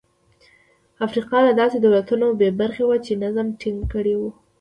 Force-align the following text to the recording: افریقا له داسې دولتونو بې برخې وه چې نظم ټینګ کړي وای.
افریقا 1.05 1.37
له 1.47 1.51
داسې 1.61 1.77
دولتونو 1.85 2.25
بې 2.39 2.49
برخې 2.61 2.83
وه 2.87 2.97
چې 3.05 3.13
نظم 3.23 3.47
ټینګ 3.59 3.79
کړي 3.93 4.13
وای. 4.17 4.31